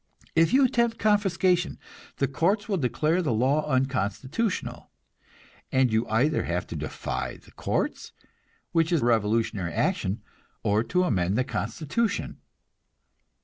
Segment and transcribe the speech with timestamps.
[0.35, 1.77] If you attempt confiscation,
[2.17, 4.89] the courts will declare the law unconstitutional;
[5.71, 8.11] and you either have to defy the courts,
[8.71, 10.23] which is revolutionary action,
[10.63, 12.39] or to amend the constitution.